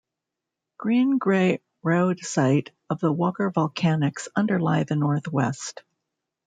Green 0.79 1.19
grey 1.19 1.61
rhyodacite 1.85 2.69
of 2.89 2.99
the 3.01 3.11
Walker 3.11 3.51
Volcanics 3.51 4.29
underlie 4.35 4.83
the 4.83 4.95
north 4.95 5.27
west. 5.27 5.83